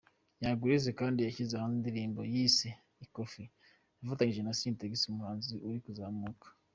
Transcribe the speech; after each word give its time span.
Young 0.41 0.57
Grace 0.61 0.89
kandi 0.99 1.19
yashyize 1.21 1.53
hanze 1.61 1.75
indirimbo 1.77 2.21
yise 2.33 2.69
“Ikofi” 3.05 3.41
yafatanyije 3.99 4.41
na 4.43 4.53
Syntex, 4.59 4.93
umuhanzi 5.11 5.53
uri 5.67 5.79
kuzamuka. 5.85 6.47